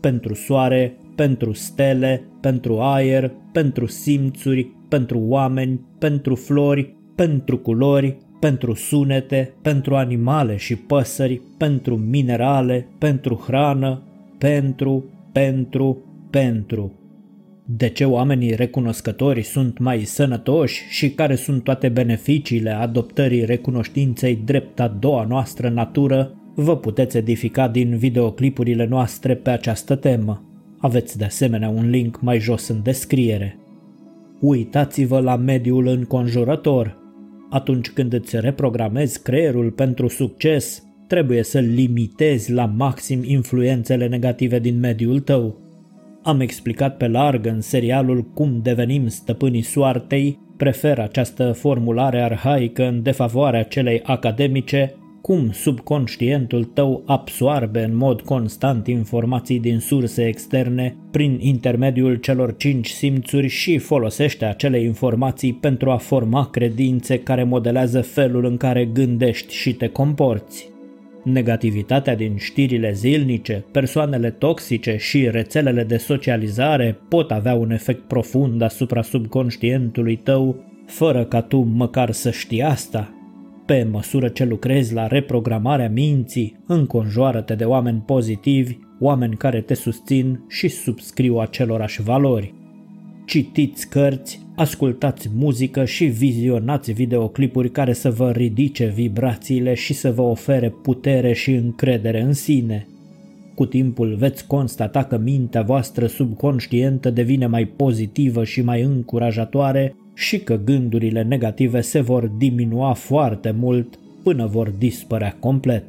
Pentru 0.00 0.34
soare, 0.34 0.96
pentru 1.16 1.52
stele, 1.52 2.24
pentru 2.40 2.80
aer, 2.80 3.32
pentru 3.52 3.86
simțuri, 3.86 4.76
pentru 4.88 5.20
oameni, 5.20 5.80
pentru 5.98 6.34
flori, 6.34 6.96
pentru 7.14 7.58
culori, 7.58 8.16
pentru 8.40 8.74
sunete, 8.74 9.54
pentru 9.62 9.96
animale 9.96 10.56
și 10.56 10.76
păsări, 10.76 11.40
pentru 11.56 11.96
minerale, 11.96 12.88
pentru 12.98 13.42
hrană, 13.46 14.02
pentru, 14.38 15.04
pentru, 15.32 15.98
pentru. 16.32 16.92
de 17.64 17.88
ce 17.88 18.04
oamenii 18.04 18.54
recunoscători 18.54 19.42
sunt 19.42 19.78
mai 19.78 20.00
sănătoși 20.00 20.82
și 20.90 21.10
care 21.10 21.34
sunt 21.34 21.64
toate 21.64 21.88
beneficiile 21.88 22.70
adoptării 22.70 23.44
recunoștinței 23.44 24.42
drept 24.44 24.80
a 24.80 24.88
doua 24.88 25.24
noastră 25.24 25.68
natură, 25.68 26.34
vă 26.54 26.76
puteți 26.76 27.16
edifica 27.16 27.68
din 27.68 27.96
videoclipurile 27.96 28.86
noastre 28.86 29.34
pe 29.34 29.50
această 29.50 29.94
temă. 29.94 30.44
Aveți 30.78 31.18
de 31.18 31.24
asemenea 31.24 31.68
un 31.68 31.90
link 31.90 32.20
mai 32.20 32.38
jos 32.38 32.68
în 32.68 32.82
descriere. 32.82 33.58
Uitați-vă 34.40 35.20
la 35.20 35.36
mediul 35.36 35.86
înconjurător. 35.86 36.98
Atunci 37.50 37.90
când 37.90 38.12
îți 38.12 38.40
reprogramezi 38.40 39.22
creierul 39.22 39.70
pentru 39.70 40.08
succes, 40.08 40.82
trebuie 41.06 41.42
să 41.42 41.58
limitezi 41.58 42.52
la 42.52 42.66
maxim 42.66 43.20
influențele 43.24 44.06
negative 44.06 44.58
din 44.58 44.78
mediul 44.78 45.20
tău. 45.20 45.60
Am 46.24 46.40
explicat 46.40 46.96
pe 46.96 47.08
larg 47.08 47.46
în 47.46 47.60
serialul 47.60 48.22
Cum 48.34 48.60
devenim 48.62 49.08
stăpânii 49.08 49.62
soartei, 49.62 50.38
prefer 50.56 50.98
această 50.98 51.52
formulare 51.52 52.20
arhaică 52.20 52.86
în 52.86 53.02
defavoarea 53.02 53.62
celei 53.62 54.00
academice, 54.02 54.94
cum 55.20 55.50
subconștientul 55.50 56.64
tău 56.64 57.02
absoarbe 57.06 57.82
în 57.82 57.96
mod 57.96 58.20
constant 58.20 58.86
informații 58.86 59.60
din 59.60 59.78
surse 59.78 60.26
externe 60.26 60.96
prin 61.10 61.38
intermediul 61.40 62.14
celor 62.14 62.56
cinci 62.56 62.88
simțuri 62.88 63.48
și 63.48 63.78
folosește 63.78 64.44
acele 64.44 64.80
informații 64.80 65.52
pentru 65.52 65.90
a 65.90 65.96
forma 65.96 66.50
credințe 66.50 67.18
care 67.18 67.44
modelează 67.44 68.00
felul 68.00 68.44
în 68.44 68.56
care 68.56 68.84
gândești 68.84 69.54
și 69.54 69.74
te 69.74 69.88
comporți. 69.88 70.71
Negativitatea 71.22 72.16
din 72.16 72.36
știrile 72.36 72.92
zilnice, 72.92 73.64
persoanele 73.70 74.30
toxice 74.30 74.96
și 74.96 75.30
rețelele 75.30 75.84
de 75.84 75.96
socializare 75.96 76.98
pot 77.08 77.30
avea 77.30 77.54
un 77.54 77.70
efect 77.70 78.00
profund 78.00 78.62
asupra 78.62 79.02
subconștientului 79.02 80.16
tău, 80.16 80.64
fără 80.86 81.24
ca 81.24 81.40
tu 81.40 81.58
măcar 81.58 82.10
să 82.10 82.30
știi 82.30 82.62
asta. 82.62 83.14
Pe 83.66 83.88
măsură 83.90 84.28
ce 84.28 84.44
lucrezi 84.44 84.94
la 84.94 85.06
reprogramarea 85.06 85.88
minții, 85.88 86.56
înconjoară-te 86.66 87.54
de 87.54 87.64
oameni 87.64 88.02
pozitivi, 88.06 88.76
oameni 89.00 89.36
care 89.36 89.60
te 89.60 89.74
susțin 89.74 90.40
și 90.48 90.68
subscriu 90.68 91.36
acelorași 91.36 92.02
valori. 92.02 92.54
Citiți 93.24 93.88
cărți, 93.88 94.40
ascultați 94.56 95.30
muzică 95.34 95.84
și 95.84 96.04
vizionați 96.04 96.92
videoclipuri 96.92 97.70
care 97.70 97.92
să 97.92 98.10
vă 98.10 98.30
ridice 98.30 98.86
vibrațiile 98.86 99.74
și 99.74 99.94
să 99.94 100.12
vă 100.12 100.22
ofere 100.22 100.74
putere 100.82 101.32
și 101.32 101.50
încredere 101.50 102.22
în 102.22 102.32
sine. 102.32 102.86
Cu 103.54 103.66
timpul 103.66 104.14
veți 104.14 104.46
constata 104.46 105.04
că 105.04 105.18
mintea 105.18 105.62
voastră 105.62 106.06
subconștientă 106.06 107.10
devine 107.10 107.46
mai 107.46 107.64
pozitivă 107.64 108.44
și 108.44 108.62
mai 108.62 108.82
încurajatoare 108.82 109.94
și 110.14 110.38
că 110.38 110.60
gândurile 110.64 111.22
negative 111.22 111.80
se 111.80 112.00
vor 112.00 112.26
diminua 112.26 112.92
foarte 112.92 113.50
mult 113.50 113.98
până 114.22 114.46
vor 114.46 114.68
dispărea 114.68 115.36
complet. 115.40 115.84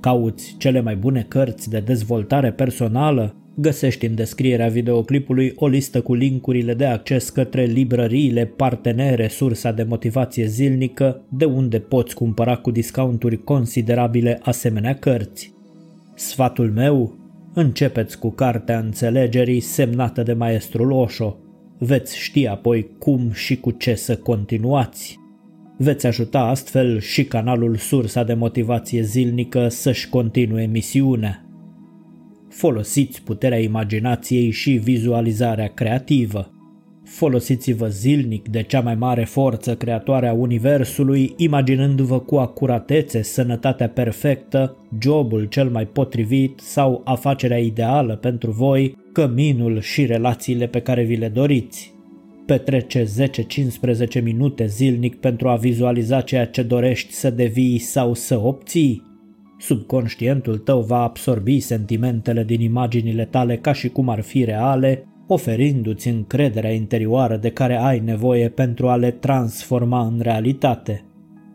Cauți 0.00 0.54
cele 0.58 0.80
mai 0.80 0.96
bune 0.96 1.24
cărți 1.28 1.70
de 1.70 1.80
dezvoltare 1.80 2.52
personală? 2.52 3.34
Găsești 3.54 4.06
în 4.06 4.14
descrierea 4.14 4.68
videoclipului 4.68 5.52
o 5.56 5.66
listă 5.66 6.00
cu 6.00 6.14
linkurile 6.14 6.74
de 6.74 6.84
acces 6.84 7.28
către 7.28 7.64
librăriile 7.64 8.44
partenere 8.46 9.28
sursa 9.28 9.72
de 9.72 9.82
motivație 9.82 10.46
zilnică, 10.46 11.24
de 11.28 11.44
unde 11.44 11.78
poți 11.78 12.14
cumpăra 12.14 12.56
cu 12.56 12.70
discounturi 12.70 13.44
considerabile 13.44 14.40
asemenea 14.42 14.94
cărți. 14.94 15.54
Sfatul 16.14 16.70
meu? 16.70 17.14
Începeți 17.54 18.18
cu 18.18 18.30
cartea 18.30 18.78
înțelegerii 18.78 19.60
semnată 19.60 20.22
de 20.22 20.32
maestrul 20.32 20.90
Osho. 20.90 21.36
Veți 21.78 22.18
ști 22.18 22.46
apoi 22.46 22.88
cum 22.98 23.32
și 23.32 23.56
cu 23.56 23.70
ce 23.70 23.94
să 23.94 24.16
continuați. 24.16 25.18
Veți 25.76 26.06
ajuta 26.06 26.40
astfel 26.40 27.00
și 27.00 27.24
canalul 27.24 27.76
Sursa 27.76 28.24
de 28.24 28.34
Motivație 28.34 29.02
Zilnică 29.02 29.68
să-și 29.68 30.08
continue 30.08 30.66
misiunea 30.66 31.46
folosiți 32.52 33.22
puterea 33.22 33.58
imaginației 33.58 34.50
și 34.50 34.70
vizualizarea 34.70 35.66
creativă. 35.66 36.50
Folosiți-vă 37.04 37.86
zilnic 37.88 38.48
de 38.48 38.62
cea 38.62 38.80
mai 38.80 38.94
mare 38.94 39.24
forță 39.24 39.74
creatoare 39.74 40.28
a 40.28 40.32
Universului, 40.32 41.34
imaginându-vă 41.36 42.20
cu 42.20 42.36
acuratețe 42.36 43.22
sănătatea 43.22 43.88
perfectă, 43.88 44.76
jobul 45.00 45.44
cel 45.44 45.68
mai 45.68 45.86
potrivit 45.86 46.60
sau 46.60 47.00
afacerea 47.04 47.58
ideală 47.58 48.16
pentru 48.16 48.50
voi, 48.50 48.96
căminul 49.12 49.80
și 49.80 50.06
relațiile 50.06 50.66
pe 50.66 50.80
care 50.80 51.02
vi 51.02 51.16
le 51.16 51.28
doriți. 51.28 51.94
Petrece 52.46 53.04
10-15 54.18 54.22
minute 54.22 54.66
zilnic 54.66 55.14
pentru 55.16 55.48
a 55.48 55.56
vizualiza 55.56 56.20
ceea 56.20 56.46
ce 56.46 56.62
dorești 56.62 57.12
să 57.12 57.30
devii 57.30 57.78
sau 57.78 58.14
să 58.14 58.40
obții 58.40 59.11
Subconștientul 59.62 60.58
tău 60.58 60.80
va 60.80 61.02
absorbi 61.02 61.60
sentimentele 61.60 62.44
din 62.44 62.60
imaginile 62.60 63.24
tale 63.24 63.56
ca 63.56 63.72
și 63.72 63.88
cum 63.88 64.08
ar 64.08 64.20
fi 64.20 64.44
reale, 64.44 65.04
oferindu-ți 65.26 66.08
încrederea 66.08 66.72
interioară 66.72 67.36
de 67.36 67.50
care 67.50 67.76
ai 67.76 68.00
nevoie 68.00 68.48
pentru 68.48 68.88
a 68.88 68.96
le 68.96 69.10
transforma 69.10 70.06
în 70.06 70.20
realitate. 70.20 71.04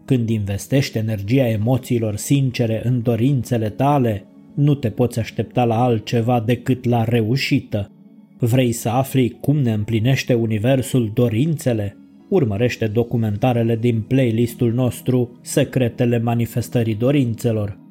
Când 0.06 0.30
investești 0.30 0.98
energia 0.98 1.48
emoțiilor 1.48 2.16
sincere 2.16 2.82
în 2.84 3.02
dorințele 3.02 3.70
tale, 3.70 4.26
nu 4.56 4.76
te 4.76 4.90
poți 4.90 5.20
aștepta 5.20 5.66
la 5.66 5.84
altceva 5.84 6.44
decât 6.46 6.86
la 6.86 7.04
reușită. 7.04 7.92
Vrei 8.40 8.72
să 8.72 8.90
afli 8.90 9.38
cum 9.42 9.58
ne 9.58 9.72
împlinește 9.72 10.34
universul 10.34 11.12
dorințele? 11.14 11.98
Urmărește 12.30 12.88
documentarele 12.88 13.76
din 13.76 14.02
playlistul 14.02 14.74
nostru 14.74 15.40
Secretele 15.42 16.20
manifestării 16.20 16.96
dorințelor 16.96 17.86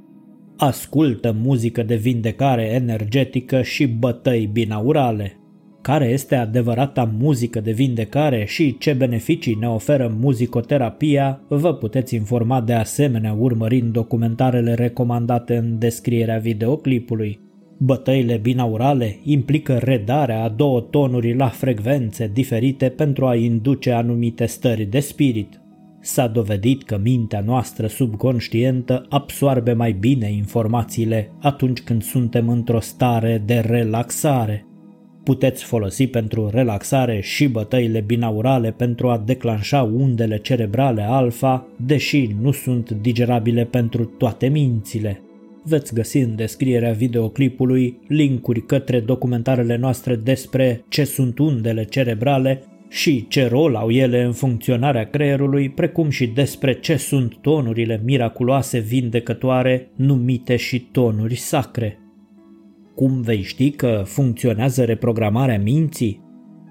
ascultă 0.57 1.37
muzică 1.43 1.83
de 1.83 1.95
vindecare 1.95 2.63
energetică 2.63 3.63
și 3.63 3.87
bătăi 3.87 4.49
binaurale. 4.53 5.37
Care 5.83 6.05
este 6.05 6.35
adevărata 6.35 7.13
muzică 7.19 7.61
de 7.61 7.73
vindecare 7.73 8.45
și 8.45 8.79
ce 8.79 8.93
beneficii 8.93 9.57
ne 9.61 9.69
oferă 9.69 10.15
muzicoterapia, 10.19 11.41
vă 11.49 11.75
puteți 11.75 12.15
informa 12.15 12.61
de 12.61 12.73
asemenea 12.73 13.33
urmărind 13.33 13.93
documentarele 13.93 14.75
recomandate 14.75 15.57
în 15.57 15.79
descrierea 15.79 16.39
videoclipului. 16.39 17.41
Bătăile 17.79 18.37
binaurale 18.37 19.19
implică 19.23 19.79
redarea 19.83 20.43
a 20.43 20.49
două 20.49 20.81
tonuri 20.81 21.35
la 21.37 21.49
frecvențe 21.49 22.31
diferite 22.33 22.89
pentru 22.89 23.27
a 23.27 23.35
induce 23.35 23.91
anumite 23.91 24.47
stări 24.47 24.85
de 24.85 25.01
spirit, 25.01 25.61
S-a 26.07 26.27
dovedit 26.27 26.83
că 26.83 26.99
mintea 27.03 27.41
noastră 27.41 27.87
subconștientă 27.87 29.07
absoarbe 29.09 29.73
mai 29.73 29.93
bine 29.93 30.33
informațiile 30.33 31.31
atunci 31.41 31.81
când 31.81 32.03
suntem 32.03 32.49
într-o 32.49 32.81
stare 32.81 33.43
de 33.47 33.59
relaxare. 33.59 34.67
Puteți 35.25 35.65
folosi 35.65 36.07
pentru 36.07 36.49
relaxare 36.53 37.21
și 37.21 37.49
bătăile 37.49 38.01
binaurale 38.01 38.71
pentru 38.71 39.09
a 39.09 39.23
declanșa 39.25 39.83
undele 39.83 40.39
cerebrale 40.39 41.03
alfa, 41.03 41.67
deși 41.77 42.37
nu 42.41 42.53
sunt 42.53 42.91
digerabile 42.91 43.65
pentru 43.65 44.05
toate 44.05 44.49
mințile. 44.49 45.21
Veți 45.65 45.95
găsi 45.95 46.19
în 46.19 46.37
descrierea 46.37 46.93
videoclipului 46.93 47.99
linkuri 48.09 48.67
către 48.67 49.01
documentarele 49.01 49.77
noastre 49.77 50.17
despre 50.17 50.85
ce 50.89 51.05
sunt 51.05 51.39
undele 51.39 51.85
cerebrale 51.85 52.63
și 52.89 53.27
ce 53.29 53.47
rol 53.47 53.75
au 53.75 53.91
ele 53.91 54.23
în 54.23 54.33
funcționarea 54.33 55.05
creierului, 55.05 55.69
precum 55.69 56.11
și 56.11 56.27
despre 56.27 56.73
ce 56.73 56.97
sunt 56.97 57.35
tonurile 57.41 58.01
miraculoase 58.05 58.79
vindecătoare 58.79 59.91
numite 59.97 60.57
și 60.57 60.81
tonuri 60.81 61.35
sacre. 61.35 61.99
Cum 62.95 63.21
vei 63.21 63.43
ști 63.43 63.71
că 63.71 64.03
funcționează 64.05 64.85
reprogramarea 64.85 65.59
minții? 65.59 66.25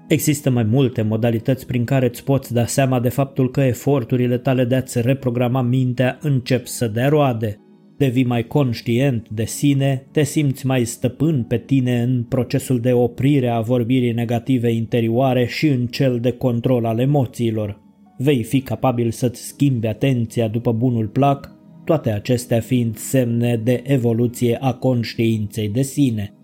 Există 0.08 0.50
mai 0.50 0.62
multe 0.62 1.02
modalități 1.02 1.66
prin 1.66 1.84
care 1.84 2.06
îți 2.06 2.24
poți 2.24 2.52
da 2.52 2.66
seama 2.66 3.00
de 3.00 3.08
faptul 3.08 3.50
că 3.50 3.60
eforturile 3.60 4.38
tale 4.38 4.64
de 4.64 4.74
a-ți 4.74 5.00
reprograma 5.00 5.62
mintea 5.62 6.18
încep 6.20 6.66
să 6.66 6.86
dea 6.88 7.08
roade– 7.08 7.60
devii 7.96 8.24
mai 8.24 8.46
conștient 8.46 9.28
de 9.28 9.44
sine, 9.44 10.06
te 10.10 10.22
simți 10.22 10.66
mai 10.66 10.84
stăpân 10.84 11.44
pe 11.48 11.58
tine 11.58 12.02
în 12.02 12.22
procesul 12.22 12.80
de 12.80 12.92
oprire 12.92 13.48
a 13.48 13.60
vorbirii 13.60 14.12
negative 14.12 14.70
interioare 14.70 15.46
și 15.46 15.66
în 15.66 15.86
cel 15.86 16.20
de 16.20 16.30
control 16.30 16.84
al 16.84 16.98
emoțiilor. 16.98 17.80
Vei 18.18 18.42
fi 18.42 18.60
capabil 18.60 19.10
să-ți 19.10 19.46
schimbi 19.46 19.86
atenția 19.86 20.48
după 20.48 20.72
bunul 20.72 21.06
plac, 21.06 21.54
toate 21.84 22.10
acestea 22.10 22.60
fiind 22.60 22.96
semne 22.96 23.60
de 23.64 23.82
evoluție 23.86 24.58
a 24.60 24.72
conștiinței 24.72 25.68
de 25.68 25.82
sine. 25.82 26.34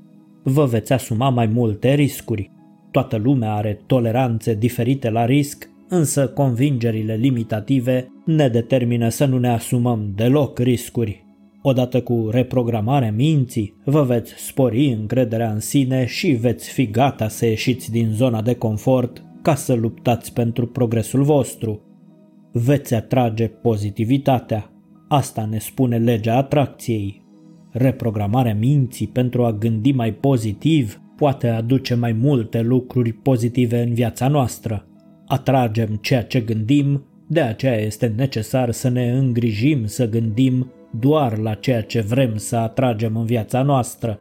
Vă 0.42 0.64
veți 0.64 0.92
asuma 0.92 1.28
mai 1.28 1.46
multe 1.46 1.94
riscuri. 1.94 2.50
Toată 2.90 3.16
lumea 3.16 3.52
are 3.52 3.80
toleranțe 3.86 4.54
diferite 4.54 5.10
la 5.10 5.24
risc, 5.24 5.70
însă 5.88 6.28
convingerile 6.28 7.14
limitative 7.14 8.08
ne 8.24 8.48
determină 8.48 9.08
să 9.08 9.24
nu 9.24 9.38
ne 9.38 9.48
asumăm 9.48 10.12
deloc 10.14 10.58
riscuri 10.58 11.22
Odată 11.62 12.00
cu 12.00 12.28
reprogramarea 12.30 13.12
minții, 13.12 13.74
vă 13.84 14.02
veți 14.02 14.32
spori 14.36 14.86
încrederea 14.86 15.52
în 15.52 15.60
sine 15.60 16.06
și 16.06 16.30
veți 16.30 16.70
fi 16.70 16.90
gata 16.90 17.28
să 17.28 17.46
ieșiți 17.46 17.90
din 17.90 18.10
zona 18.10 18.42
de 18.42 18.54
confort 18.54 19.24
ca 19.42 19.54
să 19.54 19.72
luptați 19.72 20.32
pentru 20.32 20.66
progresul 20.66 21.22
vostru. 21.22 21.80
Veți 22.52 22.94
atrage 22.94 23.46
pozitivitatea. 23.46 24.72
Asta 25.08 25.44
ne 25.50 25.58
spune 25.58 25.98
legea 25.98 26.36
atracției. 26.36 27.24
Reprogramarea 27.70 28.54
minții 28.54 29.06
pentru 29.06 29.44
a 29.44 29.52
gândi 29.52 29.92
mai 29.92 30.12
pozitiv 30.12 31.00
poate 31.16 31.48
aduce 31.48 31.94
mai 31.94 32.12
multe 32.12 32.60
lucruri 32.60 33.12
pozitive 33.12 33.82
în 33.82 33.94
viața 33.94 34.28
noastră. 34.28 34.86
Atragem 35.26 35.98
ceea 36.00 36.22
ce 36.22 36.40
gândim, 36.40 37.04
de 37.28 37.40
aceea 37.40 37.80
este 37.80 38.12
necesar 38.16 38.70
să 38.70 38.88
ne 38.88 39.10
îngrijim 39.10 39.86
să 39.86 40.08
gândim 40.08 40.72
doar 40.98 41.38
la 41.38 41.54
ceea 41.54 41.82
ce 41.82 42.00
vrem 42.00 42.36
să 42.36 42.56
atragem 42.56 43.16
în 43.16 43.24
viața 43.24 43.62
noastră. 43.62 44.20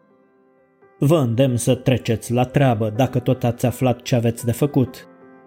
Vă 0.99 1.17
îndemn 1.17 1.57
să 1.57 1.75
treceți 1.75 2.33
la 2.33 2.43
treabă 2.43 2.93
dacă 2.95 3.19
tot 3.19 3.43
ați 3.43 3.65
aflat 3.65 4.01
ce 4.01 4.15
aveți 4.15 4.45
de 4.45 4.51
făcut. 4.51 5.05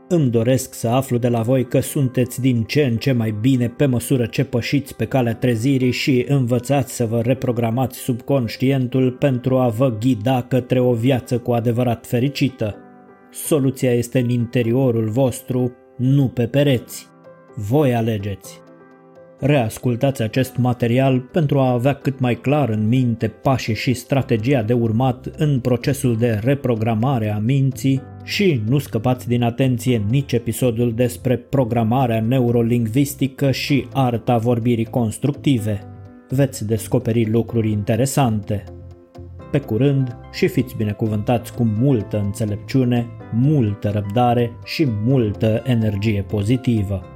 Îmi 0.08 0.30
doresc 0.30 0.74
să 0.74 0.88
aflu 0.88 1.18
de 1.18 1.28
la 1.28 1.42
voi 1.42 1.64
că 1.64 1.80
sunteți 1.80 2.40
din 2.40 2.62
ce 2.62 2.84
în 2.84 2.96
ce 2.96 3.12
mai 3.12 3.34
bine 3.40 3.68
pe 3.68 3.86
măsură 3.86 4.26
ce 4.26 4.44
pășiți 4.44 4.96
pe 4.96 5.04
calea 5.04 5.34
trezirii 5.34 5.90
și 5.90 6.24
învățați 6.28 6.94
să 6.94 7.06
vă 7.06 7.20
reprogramați 7.20 7.98
subconștientul 7.98 9.10
pentru 9.12 9.58
a 9.58 9.68
vă 9.68 9.96
ghida 9.98 10.42
către 10.42 10.80
o 10.80 10.92
viață 10.92 11.38
cu 11.38 11.52
adevărat 11.52 12.06
fericită. 12.06 12.76
Soluția 13.30 13.92
este 13.92 14.18
în 14.18 14.28
interiorul 14.28 15.08
vostru, 15.08 15.72
nu 15.96 16.28
pe 16.28 16.46
pereți. 16.46 17.06
Voi 17.54 17.94
alegeți. 17.94 18.63
Reascultați 19.46 20.22
acest 20.22 20.56
material 20.56 21.20
pentru 21.20 21.58
a 21.58 21.70
avea 21.70 21.94
cât 21.94 22.20
mai 22.20 22.34
clar 22.34 22.68
în 22.68 22.88
minte 22.88 23.28
pașii 23.28 23.74
și 23.74 23.94
strategia 23.94 24.62
de 24.62 24.72
urmat 24.72 25.26
în 25.36 25.60
procesul 25.60 26.16
de 26.16 26.40
reprogramare 26.42 27.32
a 27.32 27.38
minții 27.38 28.02
și 28.22 28.62
nu 28.68 28.78
scăpați 28.78 29.28
din 29.28 29.42
atenție 29.42 30.04
nici 30.08 30.32
episodul 30.32 30.94
despre 30.94 31.36
programarea 31.36 32.20
neurolingvistică 32.20 33.50
și 33.50 33.86
arta 33.92 34.36
vorbirii 34.36 34.84
constructive. 34.84 35.80
Veți 36.28 36.66
descoperi 36.66 37.30
lucruri 37.30 37.70
interesante. 37.70 38.64
Pe 39.50 39.58
curând 39.58 40.16
și 40.32 40.48
fiți 40.48 40.76
binecuvântați 40.76 41.54
cu 41.54 41.64
multă 41.78 42.20
înțelepciune, 42.24 43.06
multă 43.32 43.90
răbdare 43.90 44.50
și 44.64 44.88
multă 45.04 45.62
energie 45.66 46.24
pozitivă. 46.28 47.13